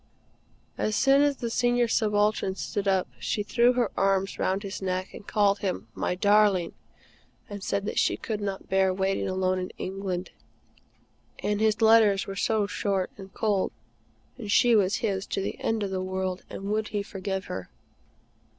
As 0.79 0.95
soon 0.95 1.21
as 1.21 1.37
the 1.37 1.51
Senior 1.51 1.87
Subaltern 1.87 2.55
stood 2.55 2.87
up, 2.87 3.07
she 3.19 3.43
threw 3.43 3.73
her 3.73 3.91
arms 3.95 4.39
round 4.39 4.63
his 4.63 4.81
neck, 4.81 5.13
and 5.13 5.27
called 5.27 5.59
him 5.59 5.89
"my 5.93 6.15
darling," 6.15 6.73
and 7.47 7.63
said 7.63 7.87
she 7.99 8.17
could 8.17 8.41
not 8.41 8.67
bear 8.67 8.91
waiting 8.95 9.29
alone 9.29 9.59
in 9.59 9.69
England, 9.77 10.31
and 11.37 11.59
his 11.61 11.83
letters 11.83 12.25
were 12.25 12.35
so 12.35 12.65
short 12.65 13.11
and 13.15 13.31
cold, 13.35 13.71
and 14.39 14.51
she 14.51 14.75
was 14.75 14.95
his 15.05 15.27
to 15.27 15.39
the 15.39 15.59
end 15.59 15.83
of 15.83 15.91
the 15.91 16.01
world, 16.01 16.41
and 16.49 16.71
would 16.71 16.87
he 16.87 17.03
forgive 17.03 17.45
her. 17.45 17.69